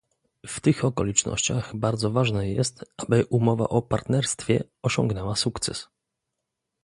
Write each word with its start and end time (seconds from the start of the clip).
W 0.47 0.59
tych 0.59 0.85
okolicznościach 0.85 1.75
bardzo 1.75 2.11
ważne 2.11 2.49
jest, 2.49 2.85
aby 2.97 3.25
umowa 3.25 3.67
o 3.67 3.81
partnerstwie 3.81 4.63
osiągnęła 4.81 5.35
sukces 5.35 5.89